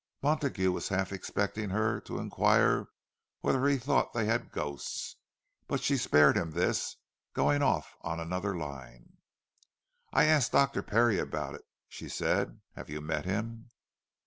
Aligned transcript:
Montague 0.23 0.71
was 0.71 0.87
half 0.89 1.13
expecting 1.13 1.69
her 1.69 1.99
to 2.01 2.17
inquire 2.17 2.87
whether 3.41 3.67
he 3.67 3.77
thought 3.77 4.13
that 4.13 4.19
they 4.21 4.25
had 4.25 4.51
ghosts; 4.51 5.17
but 5.67 5.79
she 5.79 5.95
spared 5.95 6.35
him 6.35 6.49
this, 6.49 6.95
going 7.35 7.61
off 7.61 7.95
on 8.01 8.19
another 8.19 8.57
line. 8.57 9.17
"I 10.11 10.23
asked 10.25 10.53
Dr. 10.53 10.81
Parry 10.81 11.19
about 11.19 11.53
it," 11.53 11.65
she 11.87 12.09
said. 12.09 12.61
"Have 12.73 12.89
you 12.89 12.99
met 12.99 13.25
him?" 13.25 13.69